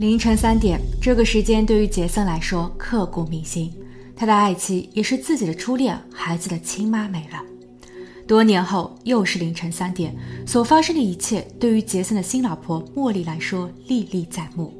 [0.00, 3.70] 凌晨三点，这个时间对于杰森来说刻骨铭心。
[4.16, 7.38] 他的爱妻也是自己的初恋，孩子的亲妈没了。
[8.26, 10.16] 多年后，又是凌晨三点，
[10.46, 14.72] 所发生的一切对于杰森的新老婆茉莉来说历历在目。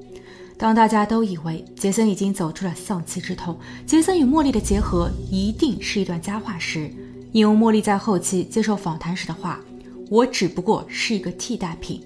[0.56, 6.90] 当大家都以为杰森已经走出了丧妻之痛，杰森与茉莉的结合一定是一段佳话时，
[7.32, 9.60] 引用茉莉在后期接受访谈时的话
[10.08, 12.02] ：“我只不过是一个替代品。”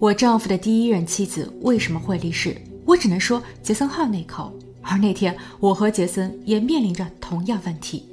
[0.00, 2.56] 我丈夫的第一任妻子为什么会离世？
[2.84, 4.52] 我只能说杰森好那口。
[4.82, 8.04] 而那天，我和杰森也面临着同样问题。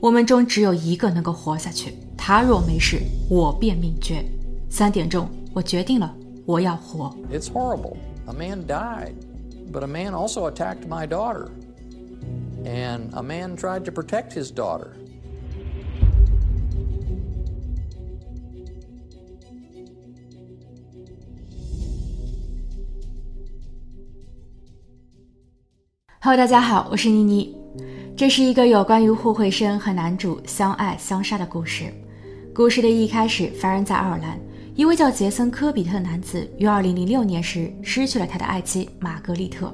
[0.00, 1.94] 我们中只有一个能够活下去。
[2.16, 4.24] 他若没事，我便命绝。
[4.68, 6.12] 三点钟，我决定了，
[6.46, 7.14] 我要活。
[7.32, 7.96] It's horrible.
[8.26, 9.12] A man died,
[9.72, 11.48] but a man also attacked my daughter,
[12.64, 14.88] and a man tried to protect his daughter.
[26.22, 27.56] 哈喽，大家好，我是妮妮。
[28.14, 31.90] 这是一个有关于互惠生和男主相爱相杀的故事。
[32.54, 34.38] 故事的一开始发生在爱尔兰，
[34.74, 39.72] 一位叫杰森·科比特的男子于2006年时失去了他的爱妻玛格丽特。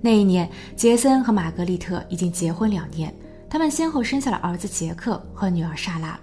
[0.00, 3.14] 那一年，杰森和玛格丽特已经结婚两年，
[3.48, 6.18] 他们先后生下了儿子杰克和女儿莎拉。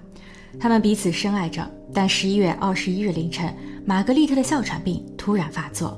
[0.60, 5.98] 他们彼此深爱着，但11月21日凌晨，玛格丽特的哮喘病突然发作。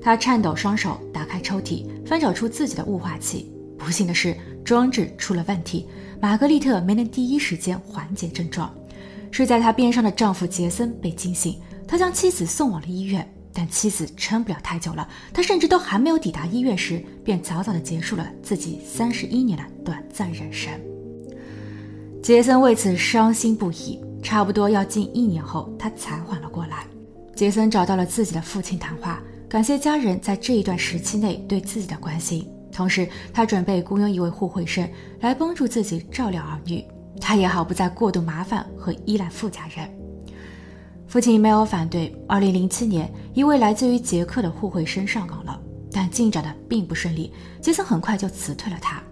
[0.00, 3.52] 他颤抖双手打开抽屉，翻找出自己的雾化器。
[3.76, 5.86] 不幸的是，装置出了问题。
[6.20, 8.74] 玛格丽特没能第一时间缓解症状。
[9.30, 15.06] 睡在她边上的丈夫杰森被惊醒，他将妻子送往了医院，但妻子撑不了太久了。
[15.32, 20.72] 他甚至都还没有抵达医院时，便早早的结束了自己三十一年的短暂人生。
[22.22, 24.00] 杰森为此伤心不已。
[24.20, 26.84] 差不多要近一年后，他才缓了过来。
[27.36, 29.22] 杰森找到了自己的父亲谈话。
[29.48, 34.86] 感谢家人在这一段时期内对自己的关心，同时他准备雇佣一位互惠生
[35.20, 36.84] 来帮助自己照料儿女，
[37.18, 39.90] 他也好不再过度麻烦和依赖富家人。
[41.06, 42.14] 父亲没有反对。
[42.28, 45.58] 二零零七年，一位来自于捷克的互惠生上岗了，
[45.90, 47.32] 但进展的并不顺利，
[47.62, 49.02] 杰森很快就辞退了他。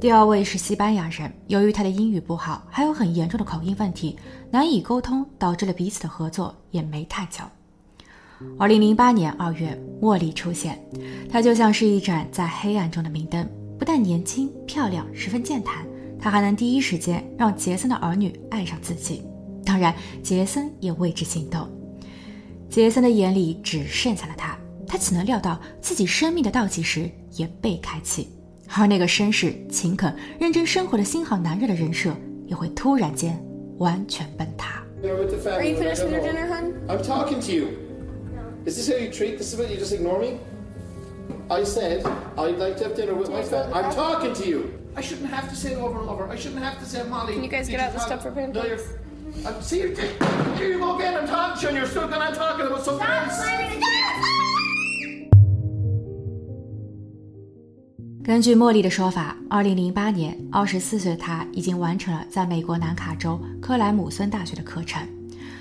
[0.00, 4.18] 第二位是西班牙人，由于他的英语不好，还有很严重的口音问题，
[4.50, 7.44] 难以沟通，导致了彼此的合作也没太久。
[8.58, 10.78] 二零零八年二月，茉莉出现，
[11.30, 13.46] 她就像是一盏在黑暗中的明灯，
[13.78, 15.84] 不但年轻漂亮，十分健谈，
[16.18, 19.22] 她还能第一时间让杰森的儿女爱上自己。
[19.64, 21.68] 当然，杰森也为之心动。
[22.68, 28.28] 杰森的眼里只剩下了她，他岂能料到自己生命的倒计时也被开启，
[28.68, 33.38] 而那个绅士、勤恳、认真生活的新好男人的人设也会突然间
[33.78, 34.82] 完全崩塌。
[35.02, 36.72] Are you finished with your dinner, hon?
[36.88, 37.89] I'm talking to you.
[38.65, 39.53] Is this how you treat this?
[39.53, 40.39] Is you just ignore me?
[41.49, 42.05] I said
[42.37, 43.73] I'd like to have dinner with my family.
[43.73, 44.73] I'm talking to you.
[44.95, 46.27] I shouldn't have to say it over and over.
[46.27, 47.33] I shouldn't have to say Molly.
[47.33, 48.55] Can you guys get out the stuff for pancakes?
[48.55, 48.79] No, you're.
[49.45, 49.93] I'm, see, you're,
[50.55, 51.13] here you go again.
[51.15, 53.43] I'm talking to you, and you're still going on talking about something else.
[58.23, 65.07] 根据茉莉的说法，二零零八年，二十四岁的她已经完成了在美国南卡州克莱姆森大学的课程。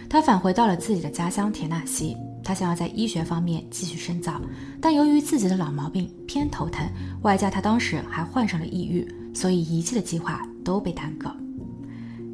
[0.09, 2.17] 她返回到了自己的家乡田纳西。
[2.50, 4.42] 他想要在医学方面继续深造，
[4.82, 6.84] 但由于自己的老毛病偏头疼，
[7.22, 11.32] 外加他当时还患上了抑郁，所以一切的计划都被耽搁。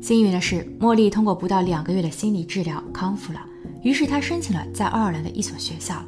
[0.01, 3.41] 幸运的是，茉莉通过不到两个月的心理治疗康复了，
[3.83, 6.01] 于是她申请了在爱尔兰的一所学校。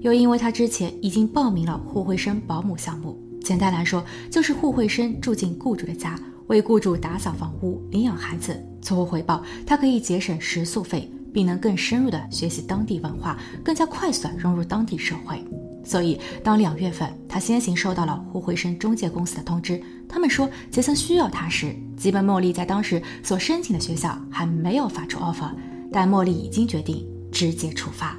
[0.00, 6.18] 又因为她之前已经报名了互惠生保姆项目，简单来说就是互惠生住进雇主的家，
[6.48, 11.08] 为雇主打扫房屋、领养孩子，作为回报，她可以节省食宿费。
[11.32, 15.42] 并能更深入地学习当地文化，更加快速地融入当地社会。
[15.84, 25.50] 所以，当两月份他先行收到了互惠生中介公司的通知，他们说杰森需要他时，基本茉莉在当时所申请的学校还没有发出 offer，
[25.90, 28.16] 但茉莉已经决定直接出发。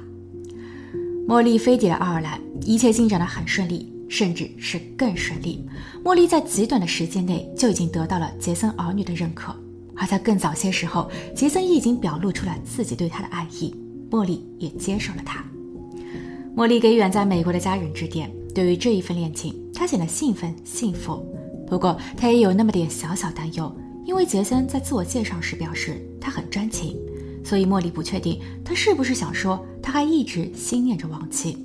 [1.26, 5.66] 茉莉飞抵了爱尔兰，一切进展得很顺利，甚至是更顺利。
[6.04, 9.56] 茉莉在极短的时间内就已经得到了杰森儿女的认可。
[9.96, 13.74] 而在更早些时候，杰森已经表露出了自己对她的爱意，
[14.10, 15.44] 茉莉也接受了他。
[16.56, 21.24] 茉莉给远在美国的家人致电，对于这一份恋情，她显得兴奋幸福。
[21.66, 23.74] 不过，她也有那么点小小担忧，
[24.04, 26.96] 因为杰森在自我介绍时表示他很专情，
[27.44, 31.56] 所以茉莉不确定他是不是想说他还一直心念着亡妻。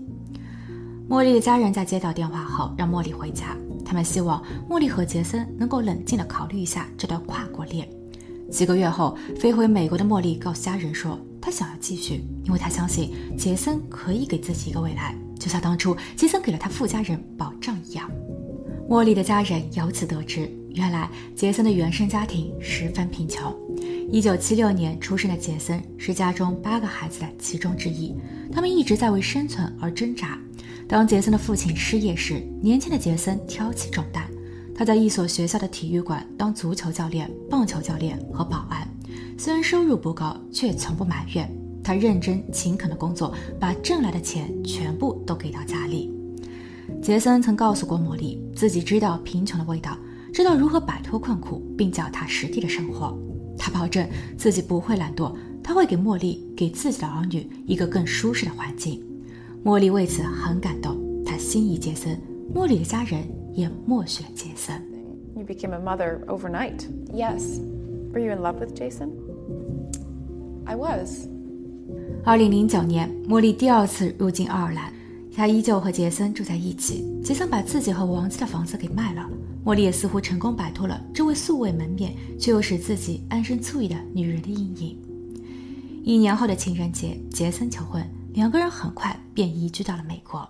[1.09, 7.87] 茉莉的家人在接到电话后让茉莉回家，他们希望茉莉和杰森能够冷静地考虑一下这段跨国恋。
[8.51, 18.09] 几个月后，飞回美国的茉莉告诉家人说，她想要继续，因为她相信杰森可以给自己一个未来，就像当初杰森给了他富家人保障一样。
[18.89, 23.55] 茉莉的家人由此得知，原来杰森的原生家庭十分贫穷。
[24.11, 28.15] 一九七六年出生的杰森是家中八个孩子的其中之一，
[28.51, 30.37] 他们一直在为生存而挣扎。
[30.87, 34.27] 当杰森的父亲失业时，年轻的杰森挑起重担。
[34.79, 38.87] 他在一所学校的体育馆当足球教练、棒球教练和保安，
[39.37, 41.53] 虽然收入不高，却从不埋怨。
[41.83, 46.09] 他认真勤恳的工作，把挣来的钱全部都给到家里。
[47.01, 49.97] 杰森曾告诉过茉莉，自己知道贫穷的味道，
[50.31, 53.19] 知道如何摆脱困苦，并脚踏实地的生活。
[53.57, 59.03] 他保证自己不会懒惰，他会给茉莉、给自己的儿女一个更舒适的环境。
[59.61, 60.95] 茉莉为此很感动，
[61.25, 62.17] 她心仪杰森，
[62.55, 64.81] 茉莉的家人也默许了杰森。
[65.35, 66.81] You became a mother overnight.
[67.13, 67.59] Yes,
[68.11, 69.09] Were you in love with Jason?
[70.65, 71.27] I was.
[72.23, 74.91] 二零零九年，茉莉第二次入境爱尔兰，
[75.35, 77.05] 她依旧和杰森住在一起。
[77.23, 79.29] 杰森把自己和王子的房子给卖了，
[79.63, 84.97] 茉莉也似乎成功摆脱了这位素未门面却又使自己安身醋意的女人的阴影。
[86.03, 88.03] 一年后的情人节，杰森求婚，
[88.33, 90.47] 两个人很快便移居到了美国。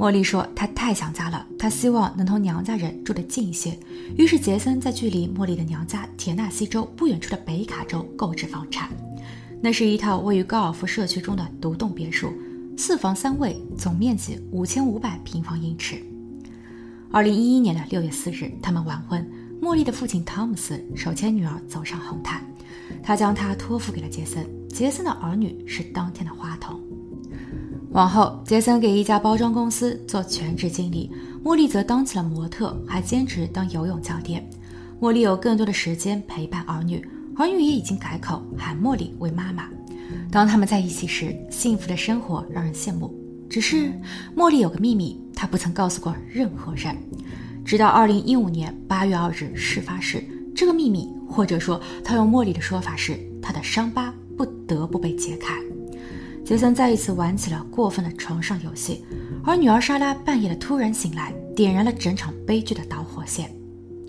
[0.00, 3.78] 茉莉说她太想家了，她希望能同娘家人住得近一些。
[4.16, 8.88] 于是杰森在距离茉莉的娘家田纳西州不远处的北卡州购置房产。
[9.60, 12.32] 那是一套位于高尔夫社区中的独栋别墅，
[12.78, 16.02] 四房三卫，总面积五千五百平方英尺。
[17.12, 19.30] 二零一一年的六月四日，他们完婚。
[19.60, 22.42] 茉莉的父亲汤姆斯手牵女儿走上红毯，
[23.02, 24.48] 他将她托付给了杰森。
[24.70, 26.80] 杰森的儿女是当天的花童。
[27.92, 31.10] 往后，杰森给一家包装公司做全职经理，
[31.42, 34.48] 茉莉则当起了模特，还兼职当游泳教练。
[35.00, 37.04] 茉莉有更多的时间陪伴儿女。
[37.36, 39.68] 儿女也已经改口喊茉莉为妈妈。
[40.30, 43.12] 当他们在一起时，幸福的生活让人羡慕。
[43.48, 43.92] 只是
[44.36, 46.96] 茉莉有个秘密，她不曾告诉过任何人。
[47.64, 50.22] 直到二零一五年八月二日事发时，
[50.54, 55.54] 这个秘密，或者说她用茉莉的说法是，她的伤疤不得不被揭开。
[56.49, 59.05] 杰森再一次玩起了过分的床上游戏，
[59.43, 63.51] 而女儿莎拉半夜的突然醒来，点燃了整场悲剧的导火线。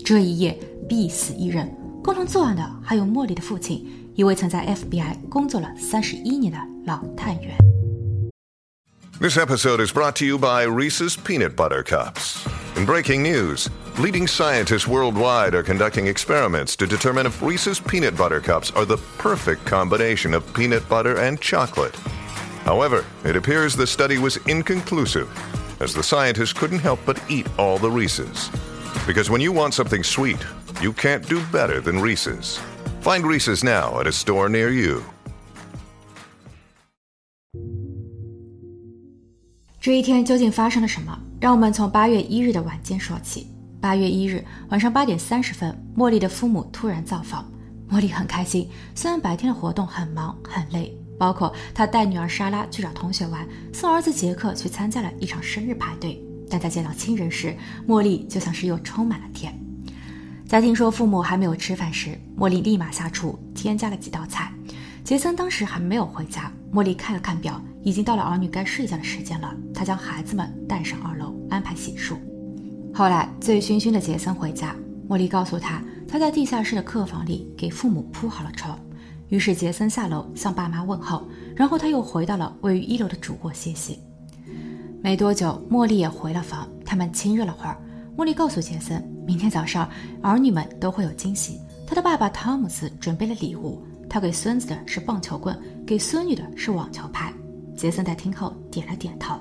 [0.05, 0.57] 这一夜
[0.87, 1.73] 必死一人。
[2.03, 3.85] 共同作案的还有茉莉的父亲，
[4.15, 7.57] 一位曾在 FBI 工作了三十一年的老探员。
[9.19, 12.45] This episode is brought to you by Reese's Peanut Butter Cups.
[12.77, 13.67] In breaking news,
[13.97, 18.97] leading scientists worldwide are conducting experiments to determine if Reese's Peanut Butter Cups are the
[19.17, 21.95] perfect combination of peanut butter and chocolate.
[22.65, 25.27] However, it appears the study was inconclusive,
[25.79, 28.49] as the scientists couldn't help but eat all the Reese's.
[29.05, 30.39] Because when you want something sweet,
[30.81, 32.59] you can't do better than Reese's.
[33.01, 35.01] Find Reese's now at a store near you.
[39.79, 41.17] 这一天究竟发生了什么？
[41.39, 43.47] 让我们从八月一日的晚间说起。
[43.79, 47.49] 八月一日晚上八点三十分，茉莉的父母突然造访。
[47.89, 56.22] 茉莉很开心，虽然白天的活动很忙很累， 包括他带女儿莎拉去找同学玩，送儿子杰克去参加了一场生日派对。
[56.50, 57.56] 但在见到亲人时，
[57.88, 59.58] 茉莉就像是又充满了甜。
[60.46, 64.52] 在听说父母还没有吃饭时，茉莉立马下厨添加了几道菜。
[65.02, 69.52] 杰森当时还没有回家，茉莉看了看表，已经到了儿女该睡觉的时间了。
[69.74, 72.16] 她将孩子们带上二楼，安排洗漱。
[72.94, 74.76] 后来醉醺醺的杰森回家，
[75.08, 78.78] 茉莉告诉他，他在地下室的客房里给父母铺好了床。
[79.32, 83.98] 于是杰森下楼向爸妈问候，然后他又回到了位于一楼的主卧歇息。
[85.02, 87.74] 没多久，茉莉也回了房，他们亲热了会儿。
[88.14, 89.88] 茉莉告诉杰森，明天早上
[90.20, 91.58] 儿女们都会有惊喜。
[91.86, 97.32] 他的爸爸汤姆斯准备了礼物，他给孙子的是棒球棍，给孙女的是网球拍。
[97.74, 99.34] 杰森在听后点了点头。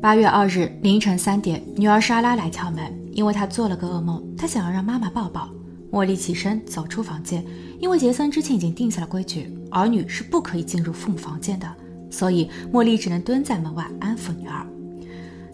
[0.00, 5.50] 八月二日凌晨三点，女儿莎拉来敲门，因为她做了个噩梦，她想要让妈妈抱抱。
[5.92, 7.44] 茉莉起身走出房间，
[7.78, 11.70] 因为杰森之前已经定下了规矩，儿女是不可以进入父母房间的。
[12.10, 14.66] 所以，茉莉只能蹲在门外安抚女儿。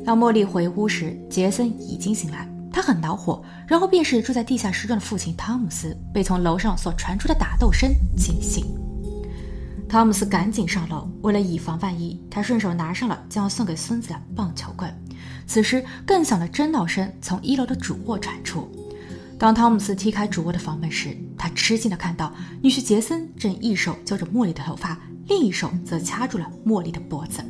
[0.05, 3.43] 当茉莉回屋时，杰森已经醒来，他很恼火。
[3.67, 8.65] 然后便是住在地下室中的父亲汤姆斯被从楼上所传出的打斗声惊醒。
[9.89, 14.89] 汤姆斯赶紧上楼，为了以防万一，他顺手拿上了将要送给孙子的棒球棍。
[15.49, 18.71] 此时，更响的争闹声从一楼的主卧传出。
[19.39, 24.99] 当汤姆斯踢开主卧的房门时，他吃惊地看到女婿杰森正一手揪着茉莉的头发。
[25.29, 27.41] 另一手则掐住了茉莉的脖子。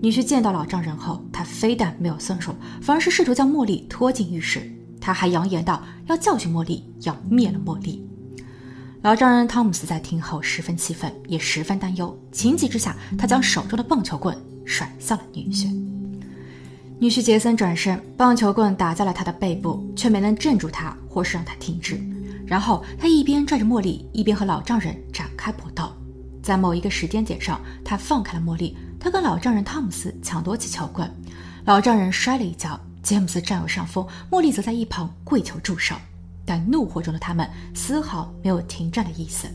[0.00, 4.68] 女婿见到老丈人后，他非但没有松手，反而是试图将茉莉拖进浴室。
[5.00, 8.04] 他还扬言道要教训茉莉，要灭了茉莉。
[9.02, 12.18] 老丈人汤姆斯在听后十分气愤，也十分担忧。
[12.32, 15.85] 情急之下，他将手中的棒球棍甩向了女婿。
[16.98, 22.00] 女婿杰森转身，棒球棍打在了他的背部，却没能镇住他，或是让他停止。
[22.46, 25.92] 然后他一边拽着茉莉，一边和老丈人展开搏斗。
[26.42, 31.10] 在某一个时间点上，他放开了茉莉，他跟老丈人汤姆斯抢夺起球棍，
[31.66, 35.94] 老丈人摔了一跤，詹姆斯占有上风，茉莉则在一旁跪求助手。
[36.46, 39.48] 但怒火中的他们丝毫没有停战的意思。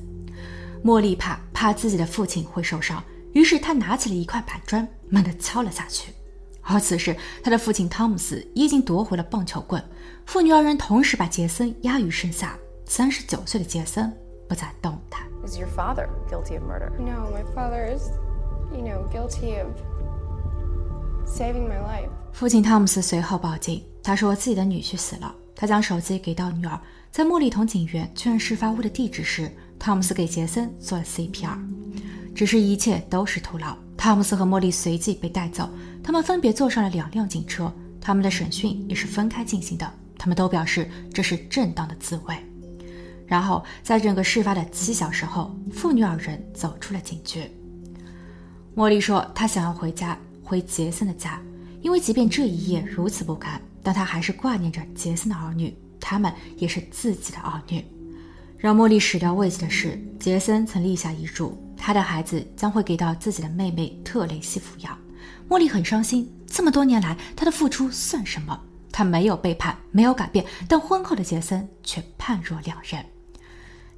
[0.84, 6.14] 茉莉怕怕自己的父亲会受伤，于是他拿起了一块板砖，猛地敲了下去。
[6.64, 9.84] 而此时，他的父亲汤姆斯已经夺回了棒球棍，
[10.26, 12.58] 父女二人同时把杰森压于身下。
[12.86, 14.12] 三十九岁的杰森
[14.50, 15.22] 不再动弹。
[15.46, 16.92] Is your father guilty of murder?
[17.00, 18.10] No, my father is,
[18.72, 19.72] you know, guilty of
[21.26, 22.10] saving my life.
[22.34, 25.34] 父亲汤姆斯随后报警，他说自己的女婿死了。
[25.56, 26.78] 他将手机给到女儿，
[27.12, 29.50] 在茉莉同警员确认事发屋的地址时，
[29.80, 31.58] 汤姆斯给杰森做了 CPR。
[32.36, 33.78] 只是一切都是徒劳。
[33.96, 35.70] 汤姆斯和茉莉随即被带走，
[36.04, 39.94] 他们分别坐上了两辆警车，他们的审讯也是分开进行的。
[40.18, 42.36] 他们都表示这是正当的自卫。
[43.26, 47.50] 然后，在整个事发的七小时后，父女二人走出了警局。
[48.76, 51.42] 茉莉说：“她想要回家，回杰森的家，
[51.82, 57.84] 因为即便这一夜如此不堪，但她还是挂念着杰森的儿女，他们也是自己的儿女。”
[58.60, 64.96] 让茉莉始料未及的是，杰森曾立下遗嘱，他的孩子将会给到自己的妹妹特蕾西抚养。
[65.50, 68.60] 茉莉很伤心，这么多年来，她的付出算什么？
[68.92, 73.06] 她没有背叛，没有改变，但婚后的杰森却判若两人。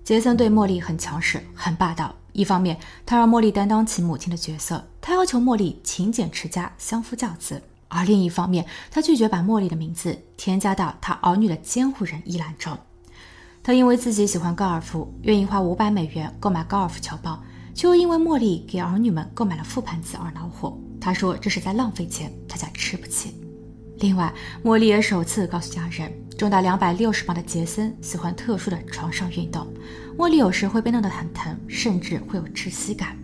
[0.03, 2.13] 杰森对茉莉很强势，很霸道。
[2.33, 12.75] 一方面，他让茉莉担当起母亲的角色，他要求茉莉勤俭持家、相夫教子；而另一方面，他拒绝把茉莉的名字添加到他儿女的监护人一栏中。
[13.61, 17.41] 他因为自己喜欢高尔夫，愿意花五百美元购买高尔夫球包，
[17.73, 20.77] 却又因为茉莉给儿女们购买了覆盆子而恼火。
[21.03, 23.33] 他说这是在浪费钱，他家吃不起。
[23.97, 24.33] 另外，
[24.63, 26.09] 茉莉也首次告诉家人。
[26.37, 29.67] 重达两百六十磅的杰森喜欢特殊的床上运动，
[30.17, 33.17] 茉莉有时会被弄得很疼，甚至会有窒息感。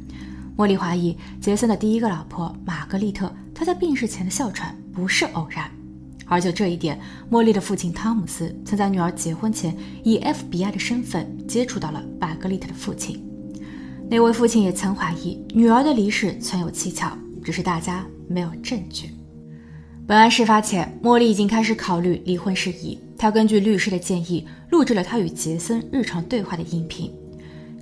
[0.58, 5.72] 茉莉怀疑杰森的第一个老婆玛格丽特，她在病逝前的哮喘不是偶然。
[6.26, 7.00] 而就这一点，
[7.32, 13.24] 茉莉的父亲汤姆斯曾在女儿结婚前以 FBI 的身份接触到了玛格丽特的父亲，
[14.10, 17.18] 那位父亲也曾怀疑女儿的离世存有蹊跷，
[17.50, 19.10] 只是大家没有证据。
[20.06, 23.00] 本案事发前，茉莉已经开始考虑离婚事宜。
[23.18, 27.12] 她根据律师的建议，录制了她与杰森日常对话的音频。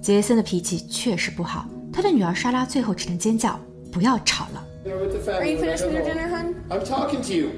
[0.02, 3.60] 杰森的脾气确实不好，他的女儿莎拉最后只能尖叫
[3.92, 6.56] ：“不要吵了。” Are you finished with your dinner, hun?
[6.70, 7.50] I'm talking to you.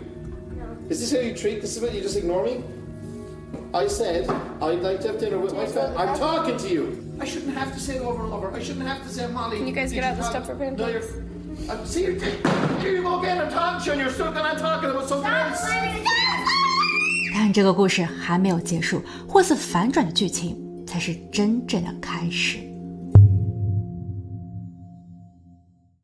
[0.90, 1.94] Is this how you treat this event?
[1.94, 2.64] You just ignore me?
[3.72, 4.26] I said
[4.60, 5.96] I'd like to have dinner with my family.
[5.96, 6.86] I'm talking to you.
[7.20, 8.52] I shouldn't have to say it over and over.
[8.52, 9.60] I shouldn't have to say Molly.
[9.60, 11.06] Can you guys get out the stuff for No, pancakes?
[11.68, 12.24] I'm, serious.
[12.82, 13.40] here you go again.
[13.40, 15.68] I'm talking to you, and you're still gonna talking about something else.
[17.34, 22.60] 但这个故事还没有结束，或似反转的剧情才是真正的开始。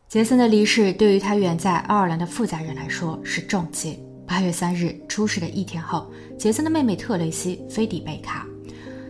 [0.08, 4.00] 杰森的离世对于他远在爱尔兰的负责人来说是重击。
[4.26, 8.46] 八月三日出事的一天后，杰森的妹妹特蕾西飞抵贝卡。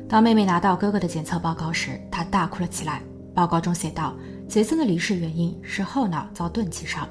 [0.09, 3.01] 当妹妹拿到哥哥的检测报告时，她大哭了起来。
[3.33, 4.15] 报告中写道。
[4.47, 7.07] 杰森的离世原因是后脑遭钝器伤，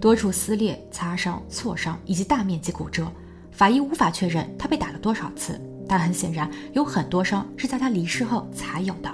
[0.00, 3.06] 多处撕裂、擦伤、挫伤以及大面积骨折。
[3.50, 9.10] 法医无法确认他被打了多少次，但很显然有很多伤是在他离世后才有的。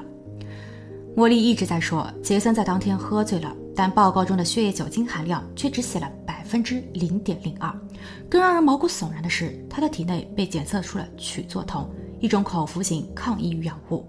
[1.17, 7.73] 茉莉一直在说杰森在当天喝醉了，但报告中的血液酒精含量却只写了百分之零点零二。
[8.29, 11.89] 更让人毛骨悚然的是，他的体内被检测出了曲唑酮，
[12.21, 14.05] 一种口服型抗抑郁药物。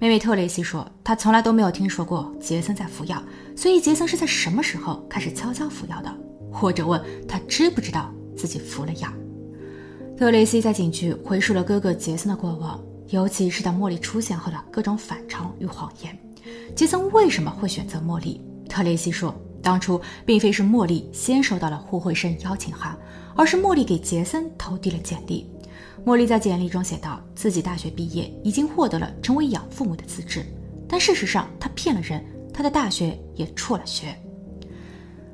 [0.00, 3.20] 妹妹特蕾西说：“她从来都没有听说过杰森在服药，
[3.56, 6.14] 所以杰森是在什么时候开始悄悄服药的？
[6.52, 9.12] 或者问他知不知道自己服了药？”
[10.16, 16.16] 特蕾西在警局回述了哥哥杰森的过往，尤其是当茉莉出现后的各种反常与谎言。
[16.76, 18.40] 杰森为什么会选择茉莉？
[18.68, 22.96] 特蕾西说：“当初并非是茉莉先收到了互惠生邀请函，
[23.34, 25.50] 而是茉莉给杰森投递了简历。”
[26.08, 30.42] 茉莉在简历中写道：“自己大学毕业，已经获得了成为养父母的资质。”
[30.88, 34.18] 但事实上，她骗了人，她的大学也辍了学。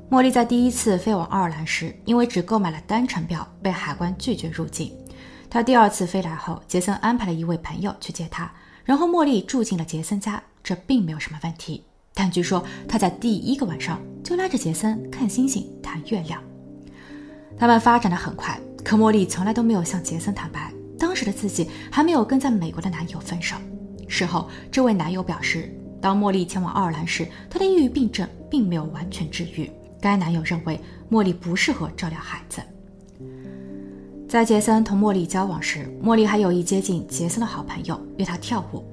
[0.09, 4.91] 茉莉在第一次飞往爱尔兰时，因为只购买了单程票，被海关拒绝入境。
[5.49, 8.51] 她第二次飞来后，杰森安排了一位朋友去接她，
[8.83, 11.85] 然后茉莉住进了杰森家，这并没有什么问题。
[12.13, 16.43] 但据说她在第一个晚上就拉着杰森看星星、谈月亮。
[17.57, 18.59] 他们发展的很快。
[18.85, 23.55] 可茉莉从来都没有向杰森坦白，当时的自己还没有跟在美国的男友分手。
[24.07, 32.61] 事后，这位男友表示，当茉莉前往爱尔兰时，她的抑郁病症并没有完全治愈，该男友认为茉莉不适合照料孩子。
[34.29, 38.83] 在杰森同茉莉交往时，茉莉还有意接近杰森的好朋友，约他跳舞。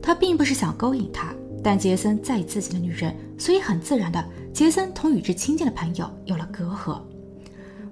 [0.00, 7.00] 他并不是想勾引他，但杰森在意自己的女人，所以很自然的，杰森同与之亲近的朋友有了隔阂。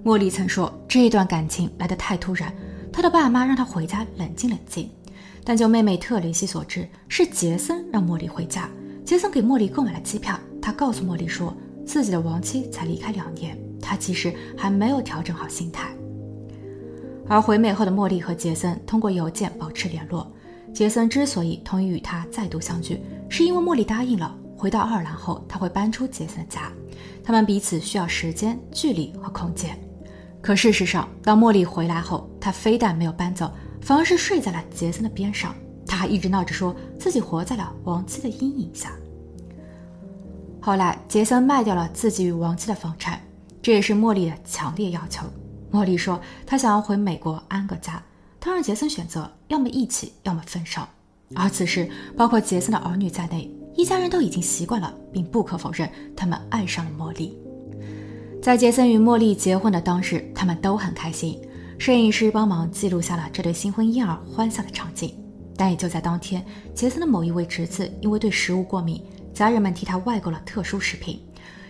[0.05, 2.53] 茉莉曾说，这一段感情来得太突然，
[2.93, 4.89] 她的爸妈让她回家冷静冷静。
[5.45, 8.69] 但就妹妹特雷西所知，是杰森让茉莉回家。
[9.05, 15.91] 杰森给茉莉购买了机票，他告诉茉莉说，自己的亡妻才离开两年，他其实还没有调整好心态。
[17.27, 20.31] 而回美后的茉莉和杰森通过邮件保持联络。
[20.73, 26.71] 杰森之所以同意与她再度相聚，是因为茉莉答应了，回到爱尔兰后他会搬出杰森家，
[27.25, 29.79] 他们彼此需要时间、距离和空间。
[30.41, 35.55] 可事实上，当茉莉回来后，她非但没有搬走，反而是睡在了杰森的边上。
[35.87, 38.93] 她还一直闹着说自己活在了亡妻的阴影下。
[40.61, 43.21] 后来，杰森卖掉了自己与亡妻的房产，
[43.63, 45.25] 这也是茉莉的强烈要求。
[45.73, 48.03] 茉莉说：“她想要回美国安个家。”
[48.41, 50.83] 她让杰森选择，要么一起，要么分手。
[51.35, 57.39] 而此时，包括杰森的儿女在内，一家人都已经习惯了，并不可否认，他们爱上了茉莉。
[58.41, 61.39] 在杰森与茉莉结婚的当日，他们都很开心。
[61.77, 65.13] 摄影师帮忙记录下了这对新婚婴儿欢笑的场景。
[65.57, 69.03] 但也就在当天，杰森的某一位侄子因为对食物过敏，
[69.35, 71.21] 家人们替他外购了特殊食品。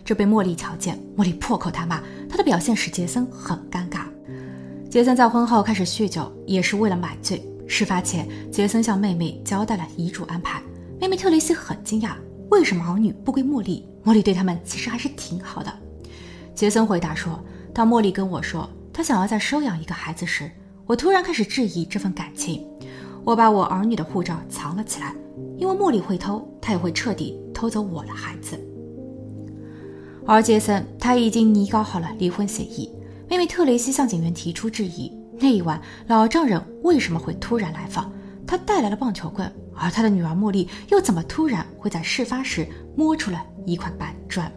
[0.05, 4.03] 这被茉莉瞧见，茉莉破口大骂，他的表现使杰森很尴尬。
[4.91, 7.43] 杰森在婚后开始酗酒，也是为了买醉。
[7.67, 10.63] 事发前，杰森向妹妹交代了遗嘱安排。
[11.01, 12.13] 妹妹特蕾西很惊讶，
[12.51, 13.89] 为什么儿女不归茉莉？
[14.05, 15.73] 茉莉对他们其实还是挺好的。
[16.59, 17.39] 杰森回答说
[17.73, 20.51] ：“当茉莉跟我说她想要再收养一个孩子时，
[20.87, 22.67] 我突然开始质疑这份感情。
[23.25, 25.15] 我把我儿女的护照藏了起来，
[25.57, 28.59] 因为茉莉会偷，她也会彻底偷走我的孩子。”
[30.27, 32.93] 而杰森他已经拟稿好了离婚协议。
[33.29, 38.13] 妹妹特蕾西向警员提出质疑：那一晚老丈人为什么会突然来访？
[38.45, 44.51] 他带来了棒球棍，而他的女儿茉莉又怎么突然会在事发时摸出了一块板砖？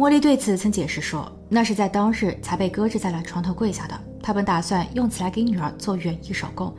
[0.00, 6.74] 茉莉对此曾解释说，那是在当日才被搁置在了床头柜下的，他本打算用此来给女儿做园艺手工。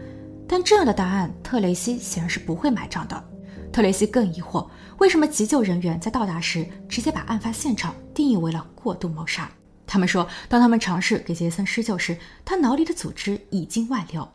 [0.47, 3.23] 但这样的答案，特雷西显然是不会买账的。
[3.71, 9.47] 特雷西更疑惑，为什么急救人员在到达时直接把案发现场定义为了过度谋杀？
[9.85, 14.27] 他们说，当他们尝试给杰森施救时，他脑里的组织已经外流。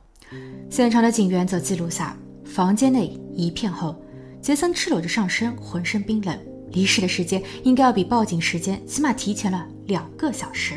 [0.70, 4.00] 现场的警员则记录下，房间内一片红，
[4.40, 6.38] 杰森赤裸着上身，浑身冰冷，
[6.76, 10.74] 离世的时间应该要比报警时间起码提前了两个小时。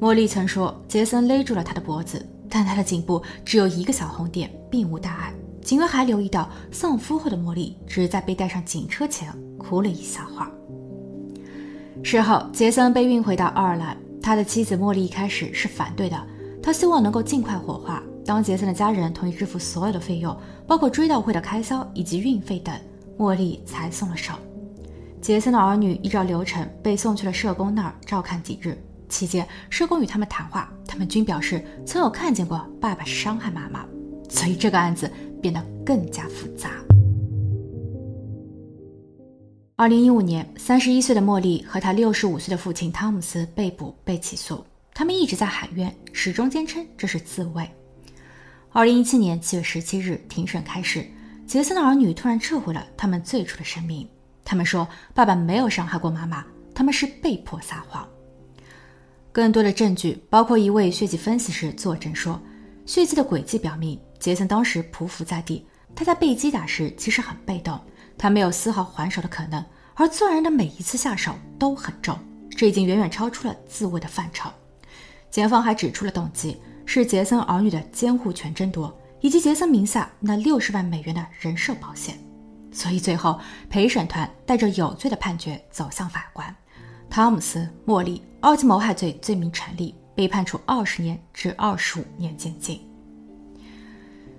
[0.00, 5.34] 茉莉曾说，杰森勒住了她的脖子，但她的颈部只有一个小红点，并无大碍。
[5.60, 10.50] 警员还留意到，丧夫后的茉莉只是在被带上警车前哭了一小会儿。
[12.04, 13.96] 事后，杰森被运回到爱尔兰。
[14.22, 16.26] 他的妻子茉莉一开始是反对的，
[16.62, 18.00] 他希望能够尽快火化。
[18.24, 22.72] 当杰森的家人同意支付所有的费用，包括追悼会的开销以及运费等，
[23.18, 24.34] 茉莉才松了手。
[25.22, 28.76] 杰森的儿女依照流程被送去了社工那儿照看几日。
[29.08, 33.86] 期间，社工与他们谈话，他们均表示曾有看见过爸爸伤害妈妈，
[34.28, 35.08] 所以这个案子
[35.40, 36.70] 变得更加复杂。
[39.76, 47.68] 二零一五年，三十一岁的茉莉和她六十五岁的父亲汤姆斯被捕被起诉，他们一直在喊冤，始终坚称这是自卫。
[48.70, 51.06] 二零一七年七月十七日，庭审开始，
[51.46, 54.08] 杰森的儿女突然撤回了他们最初的声明，
[54.44, 58.06] 他们说爸爸没有伤害过妈妈，他们是被迫撒谎。
[59.30, 62.40] 更多的证据包括一位血迹分析师作证说，
[62.84, 67.80] 血迹的轨迹表明杰森当时匍匐在地，他在被击打时其实很被动。
[68.18, 72.18] 他没有丝毫还手的可能，而作案人的每一次下手都很重，
[72.50, 74.50] 这已经远远超出了自卫的范畴。
[75.30, 82.18] 检方还指出了动机是杰森儿女的监护权争夺，以及杰森名下那六十万美元的人寿保险。
[82.72, 86.54] 所以最后陪审团带着有罪的判决走向法官，
[87.10, 92.80] 汤姆斯、莫莉二级谋害罪罪名成立，被判处二十年至二十五年监禁。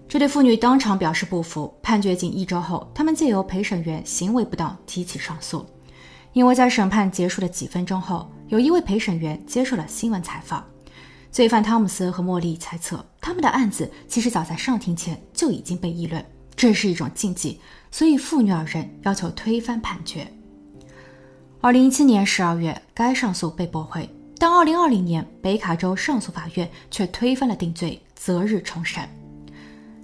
[0.09, 5.65] 这对妇女当场表示不服，判决仅一周后，他们借由陪审员行为不当提起上诉。
[6.33, 10.63] 因为在审判结束的几分钟后，有一位陪审员接受了新闻采访。
[11.31, 16.23] 罪犯汤姆斯和茉莉猜测，他们的案子其实早在上庭前就已经被议论，
[16.55, 17.59] 这是一种禁忌，
[17.91, 20.27] 所以父女二人要求推翻判决。
[21.61, 29.03] 二零一七年十二月，该上诉被驳回，但二零二零年北卡州上诉法院却推翻了定罪，择日重审。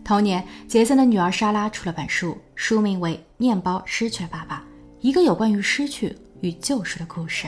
[0.04, 4.58] 同年，杰森的女儿莎拉出了本书，书名为《面包失去了爸爸》，
[5.02, 7.48] 一个有关于失去与救赎的故事。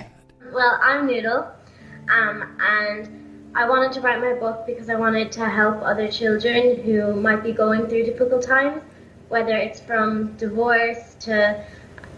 [0.54, 1.46] Well, I'm Noodle,
[2.08, 3.08] um, and
[3.54, 7.42] I wanted to write my book because I wanted to help other children who might
[7.42, 8.82] be going through difficult times,
[9.31, 11.61] whether it's from divorce to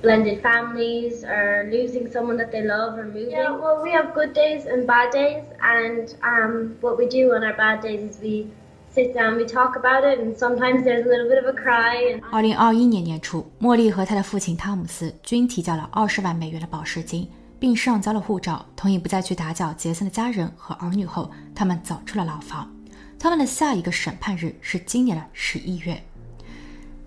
[0.02, 3.30] blended families or losing someone that they love or moving.
[3.30, 7.42] Yeah, well, we have good days and bad days, and um, what we do on
[7.42, 8.46] our bad days is we
[8.90, 12.20] sit down, we talk about it, and sometimes there's a little bit of a cry.
[12.30, 22.72] 二零二一年年初，茉莉和她的父亲汤姆斯均提交了二十万美元的保释金，并上交了护照，同意不再去打搅杰森的家人和儿女后，他们走出了牢房。
[23.18, 26.00] 他们的下一个审判日是今年的十一月。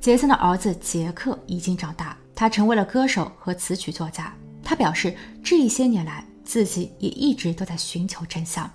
[0.01, 4.33] 杰森的儿子杰克已经长大，他成为了歌手和词曲作家。
[4.63, 8.71] 他表示，这一些年来自己也一直都在寻求真相。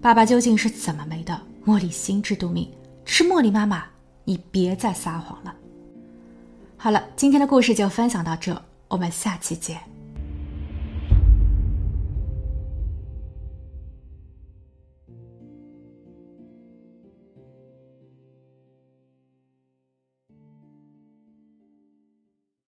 [0.00, 1.40] 爸爸究竟是怎么没的？
[1.66, 2.70] 茉莉心知肚明，
[3.04, 3.84] 是茉莉妈妈，
[4.24, 5.54] 你别再撒谎了。
[6.76, 9.89] 好了，今天的故事就分享到这，我们下期见。